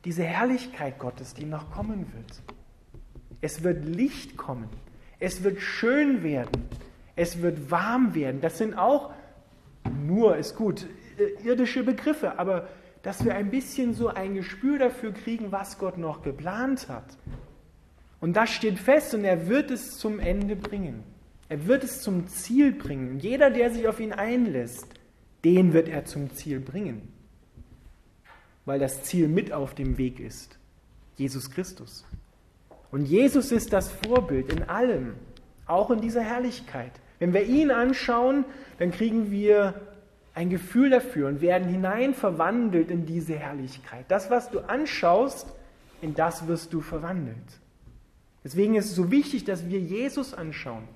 diese 0.04 0.24
Herrlichkeit 0.24 0.98
Gottes, 0.98 1.34
die 1.34 1.44
noch 1.44 1.70
kommen 1.70 2.12
wird. 2.14 2.42
Es 3.40 3.62
wird 3.62 3.84
Licht 3.84 4.36
kommen. 4.36 4.68
Es 5.20 5.44
wird 5.44 5.60
schön 5.60 6.24
werden. 6.24 6.68
Es 7.14 7.40
wird 7.42 7.70
warm 7.70 8.14
werden. 8.14 8.40
Das 8.40 8.58
sind 8.58 8.76
auch 8.76 9.12
nur, 10.04 10.36
ist 10.36 10.56
gut, 10.56 10.86
äh, 11.18 11.46
irdische 11.46 11.84
Begriffe, 11.84 12.38
aber 12.38 12.68
dass 13.02 13.24
wir 13.24 13.34
ein 13.34 13.50
bisschen 13.50 13.94
so 13.94 14.08
ein 14.08 14.34
Gespür 14.34 14.78
dafür 14.78 15.12
kriegen, 15.12 15.52
was 15.52 15.78
Gott 15.78 15.98
noch 15.98 16.22
geplant 16.22 16.88
hat. 16.88 17.16
Und 18.20 18.34
das 18.34 18.50
steht 18.50 18.78
fest 18.78 19.14
und 19.14 19.24
er 19.24 19.48
wird 19.48 19.70
es 19.70 19.98
zum 19.98 20.18
Ende 20.18 20.56
bringen. 20.56 21.04
Er 21.52 21.66
wird 21.66 21.85
es 21.85 22.00
zum 22.00 22.28
Ziel 22.28 22.73
bringen. 22.73 23.18
Jeder, 23.18 23.50
der 23.50 23.71
sich 23.71 23.87
auf 23.87 24.00
ihn 24.00 24.14
einlässt, 24.14 24.87
den 25.44 25.75
wird 25.75 25.87
er 25.87 26.06
zum 26.06 26.32
Ziel 26.35 26.61
bringen. 26.61 27.12
Weil 28.64 28.78
das 28.78 29.02
Ziel 29.02 29.28
mit 29.28 29.53
auf 29.53 29.74
dem 29.74 29.98
Weg 29.98 30.18
ist. 30.18 30.59
Jesus 31.18 31.50
Christus. 31.50 32.07
Und 32.90 33.05
Jesus 33.05 33.53
ist 33.53 33.70
das 33.74 33.92
Vorbild 33.92 34.50
in 34.50 34.62
allem, 34.62 35.12
auch 35.66 35.90
in 35.90 36.00
dieser 36.00 36.22
Herrlichkeit. 36.22 36.92
Wenn 37.18 37.35
wir 37.35 37.44
ihn 37.44 37.70
anschauen, 37.70 38.46
dann 38.79 38.90
kriegen 38.90 39.31
wir 39.31 39.74
ein 40.33 40.48
Gefühl 40.48 40.88
dafür 40.88 41.29
und 41.29 41.42
werden 41.42 41.68
hinein 41.68 42.14
verwandelt 42.14 42.90
in 42.90 43.05
diese 43.05 43.35
Herrlichkeit. 43.35 44.07
Das, 44.09 44.31
was 44.31 44.48
du 44.48 44.61
anschaust, 44.61 45.46
in 46.00 46.14
das 46.14 46.46
wirst 46.48 46.72
du 46.72 46.81
verwandelt. 46.81 47.37
Deswegen 48.42 48.74
ist 48.74 48.87
es 48.87 48.94
so 48.94 49.11
wichtig, 49.11 49.44
dass 49.44 49.68
wir 49.68 49.81
Jesus 49.81 50.33
anschauen. 50.33 50.88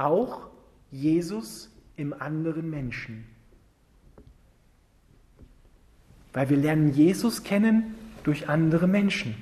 Auch 0.00 0.48
Jesus 0.90 1.70
im 1.96 2.14
anderen 2.14 2.70
Menschen. 2.70 3.26
Weil 6.32 6.48
wir 6.48 6.56
lernen 6.56 6.94
Jesus 6.94 7.44
kennen 7.44 7.94
durch 8.24 8.48
andere 8.48 8.86
Menschen, 8.86 9.34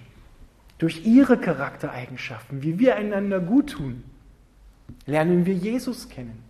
durch 0.79 1.07
ihre 1.07 1.39
Charaktereigenschaften, 1.39 2.65
wie 2.65 2.81
wir 2.81 2.97
einander 2.97 3.39
gut 3.39 3.71
tun, 3.71 4.03
lernen 5.07 5.47
wir 5.47 5.55
Jesus 5.55 6.09
kennen. 6.09 6.43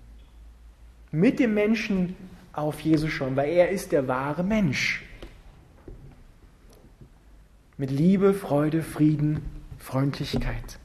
Mit 1.10 1.38
dem 1.38 1.52
Menschen 1.52 2.16
auf 2.54 2.80
Jesus 2.80 3.10
schon, 3.10 3.36
weil 3.36 3.50
er 3.50 3.68
ist 3.68 3.92
der 3.92 4.08
wahre 4.08 4.42
Mensch. 4.42 5.04
Mit 7.76 7.90
Liebe, 7.90 8.32
Freude, 8.32 8.82
Frieden, 8.82 9.42
Freundlichkeit. 9.76 10.78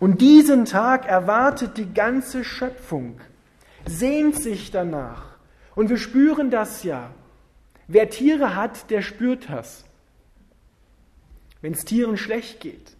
Und 0.00 0.20
diesen 0.20 0.64
Tag 0.64 1.06
erwartet 1.06 1.76
die 1.76 1.92
ganze 1.92 2.44
Schöpfung, 2.44 3.20
sehnt 3.86 4.36
sich 4.40 4.70
danach. 4.70 5.38
Und 5.74 5.90
wir 5.90 5.98
spüren 5.98 6.50
das 6.50 6.84
ja. 6.84 7.10
Wer 7.86 8.10
Tiere 8.10 8.54
hat, 8.54 8.90
der 8.90 9.02
spürt 9.02 9.48
das 9.48 9.84
wenn 11.60 11.72
es 11.72 11.84
Tieren 11.84 12.16
schlecht 12.16 12.60
geht. 12.60 12.96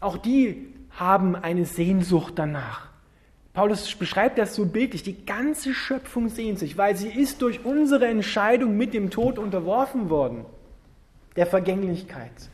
Auch 0.00 0.16
die 0.16 0.74
haben 0.90 1.34
eine 1.34 1.64
Sehnsucht 1.64 2.34
danach. 2.36 2.88
Paulus 3.52 3.94
beschreibt 3.94 4.38
das 4.38 4.54
so 4.54 4.66
bildlich. 4.66 5.02
Die 5.02 5.24
ganze 5.24 5.74
Schöpfung 5.74 6.28
sehnt 6.28 6.58
sich, 6.58 6.76
weil 6.76 6.96
sie 6.96 7.08
ist 7.08 7.40
durch 7.40 7.64
unsere 7.64 8.06
Entscheidung 8.06 8.76
mit 8.76 8.94
dem 8.94 9.10
Tod 9.10 9.38
unterworfen 9.38 10.10
worden, 10.10 10.44
der 11.36 11.46
Vergänglichkeit. 11.46 12.50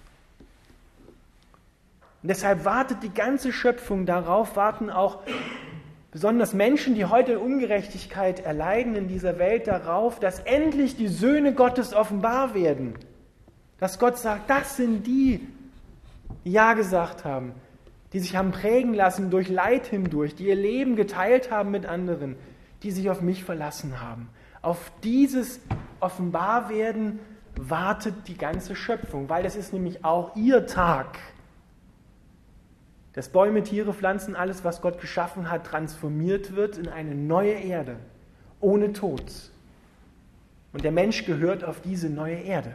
Und 2.22 2.28
deshalb 2.28 2.64
wartet 2.64 3.02
die 3.02 3.14
ganze 3.14 3.52
Schöpfung 3.52 4.04
darauf, 4.04 4.56
warten 4.56 4.90
auch 4.90 5.20
besonders 6.11 6.52
Menschen, 6.52 6.94
die 6.94 7.06
heute 7.06 7.38
Ungerechtigkeit 7.38 8.40
erleiden 8.40 8.94
in 8.94 9.09
dieser 9.09 9.38
Welt, 9.38 9.66
darauf, 9.66 10.20
dass 10.20 10.40
endlich 10.40 10.96
die 10.96 11.09
Söhne 11.09 11.54
Gottes 11.54 11.94
offenbar 11.94 12.54
werden. 12.54 12.94
Dass 13.78 13.98
Gott 13.98 14.18
sagt, 14.18 14.50
das 14.50 14.76
sind 14.76 15.06
die, 15.06 15.48
die 16.44 16.52
Ja 16.52 16.74
gesagt 16.74 17.24
haben, 17.24 17.54
die 18.12 18.18
sich 18.18 18.37
haben 18.37 18.50
prägen 18.50 18.92
lassen 18.92 19.30
durch 19.30 19.48
Leid 19.48 19.87
hindurch, 19.87 20.35
die 20.35 20.48
ihr 20.48 20.56
Leben 20.56 20.96
geteilt 20.96 21.50
haben 21.50 21.70
mit 21.70 21.87
anderen, 21.87 22.37
die 22.83 22.90
sich 22.90 23.09
auf 23.09 23.22
mich 23.22 23.44
verlassen 23.44 24.00
haben. 24.02 24.28
Auf 24.62 24.92
dieses 25.02 25.61
Offenbarwerden 26.00 27.20
wartet 27.56 28.14
die 28.26 28.37
ganze 28.37 28.74
Schöpfung, 28.74 29.28
weil 29.28 29.42
das 29.42 29.56
ist 29.56 29.72
nämlich 29.72 30.04
auch 30.04 30.37
ihr 30.37 30.66
Tag. 30.66 31.18
Dass 33.20 33.28
Bäume, 33.28 33.62
Tiere, 33.62 33.92
Pflanzen, 33.92 34.35
alles, 34.35 34.64
was 34.64 34.80
Gott 34.80 34.98
geschaffen 34.98 35.50
hat, 35.50 35.66
transformiert 35.66 36.56
wird 36.56 36.78
in 36.78 36.88
eine 36.88 37.14
neue 37.14 37.52
Erde, 37.52 37.96
ohne 38.61 38.94
Tod. 38.94 39.22
Und 40.72 40.85
der 40.85 40.90
Mensch 40.90 41.26
gehört 41.26 41.62
auf 41.62 41.83
diese 41.83 42.09
neue 42.09 42.37
Erde 42.37 42.72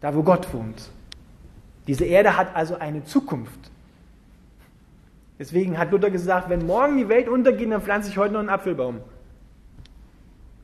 da 0.00 0.14
wo 0.14 0.22
Gott 0.22 0.52
wohnt. 0.52 0.90
Diese 1.86 2.04
Erde 2.04 2.36
hat 2.36 2.54
also 2.54 2.76
eine 2.76 3.04
Zukunft. 3.04 3.70
Deswegen 5.38 5.78
hat 5.78 5.90
Luther 5.90 6.10
gesagt, 6.10 6.48
wenn 6.48 6.66
morgen 6.66 6.96
die 6.96 7.08
Welt 7.08 7.28
untergeht, 7.28 7.70
dann 7.70 7.82
pflanze 7.82 8.10
ich 8.10 8.18
heute 8.18 8.32
noch 8.32 8.40
einen 8.40 8.48
Apfelbaum. 8.48 9.00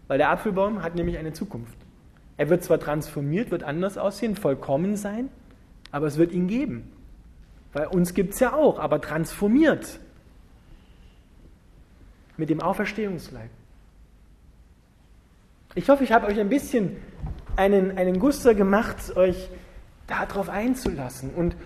Weil 0.09 0.19
der 0.19 0.31
Apfelbaum 0.31 0.83
hat 0.83 0.95
nämlich 0.95 1.17
eine 1.17 1.33
Zukunft. 1.33 1.77
Er 2.37 2.51
wird 2.51 2.65
zwar 2.65 2.81
transformiert, 2.81 3.51
wird 3.51 3.63
anders 3.63 3.97
aussehen, 3.97 4.37
vollkommen 4.37 4.97
sein, 4.97 5.29
aber 5.93 6.07
es 6.07 6.19
wird 6.19 6.33
ihn 6.33 6.49
geben. 6.49 6.91
Weil 7.75 7.89
uns 7.89 8.15
gibt 8.15 8.35
es 8.35 8.41
ja 8.41 8.55
auch, 8.55 8.79
aber 8.79 9.01
transformiert. 9.01 10.01
Mit 12.37 12.49
dem 12.49 12.61
Auferstehungsleib. 12.61 13.51
Ich 15.75 15.89
hoffe, 15.89 16.05
ich 16.05 16.13
habe 16.13 16.27
euch 16.27 16.39
ein 16.41 16.49
bisschen 16.49 16.97
einen, 17.57 17.99
einen 17.99 18.19
Guster 18.19 18.55
gemacht, 18.55 19.17
euch 19.17 19.49
darauf 20.07 20.49
einzulassen. 20.49 21.31
Und 21.31 21.57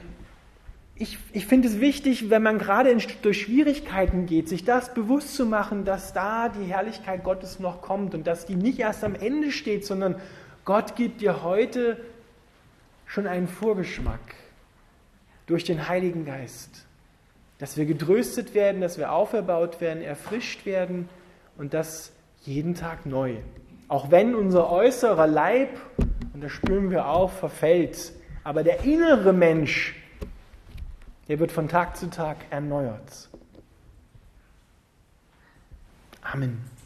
ich, 0.94 1.18
ich 1.33 1.47
finde 1.47 1.68
es 1.68 1.79
wichtig, 1.79 2.31
wenn 2.31 2.42
man 2.42 2.59
gerade 2.59 2.90
in, 2.90 3.03
durch 3.23 3.42
Schwierigkeiten 3.42 4.27
geht, 4.27 4.49
sich 4.49 4.64
das 4.64 4.94
bewusst 4.94 5.35
zu 5.35 5.47
machen, 5.47 5.85
dass 5.85 6.12
da 6.12 6.49
die 6.49 6.64
Herrlichkeit 6.64 7.23
Gottes 7.23 7.61
noch 7.61 7.83
kommt 7.83 8.14
und 8.14 8.27
dass 8.27 8.47
die 8.47 8.57
nicht 8.57 8.79
erst 8.79 9.05
am 9.05 9.14
Ende 9.14 9.53
steht, 9.53 9.87
sondern 9.87 10.16
Gott 10.64 10.97
gibt 10.97 11.21
dir 11.21 11.42
heute 11.42 11.99
schon 13.07 13.27
einen 13.27 13.49
Vorgeschmack 13.49 14.21
durch 15.48 15.64
den 15.64 15.88
Heiligen 15.88 16.24
Geist. 16.24 16.84
dass 17.58 17.76
wir 17.76 17.87
getröstet 17.87 18.54
werden, 18.54 18.80
dass 18.80 18.98
wir 18.98 19.12
auferbaut 19.12 19.80
werden, 19.80 20.02
erfrischt 20.02 20.64
werden 20.64 21.08
und 21.56 21.74
das 21.74 22.12
jeden 22.42 22.74
Tag 22.74 23.04
neu. 23.04 23.37
Auch 23.88 24.11
wenn 24.11 24.34
unser 24.34 24.70
äußerer 24.70 25.26
Leib, 25.26 25.70
und 26.34 26.42
das 26.42 26.52
spüren 26.52 26.90
wir 26.90 27.08
auch, 27.08 27.32
verfällt, 27.32 28.12
aber 28.44 28.62
der 28.62 28.84
innere 28.84 29.32
Mensch, 29.32 29.96
der 31.26 31.40
wird 31.40 31.52
von 31.52 31.68
Tag 31.68 31.96
zu 31.96 32.08
Tag 32.08 32.37
erneuert. 32.50 33.28
Amen. 36.22 36.78